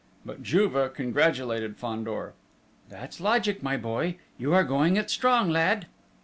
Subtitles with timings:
[0.25, 2.33] But Juve congratulated Fandor.
[2.89, 4.17] "That's logic, my boy!
[4.39, 5.85] You are going it strong, lad!"